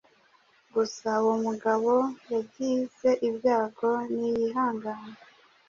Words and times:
Gusa 0.73 1.09
uwo 1.21 1.35
mugabo 1.45 1.93
yagize 2.31 3.09
ibyago 3.29 3.89
niyihangane 4.15 5.11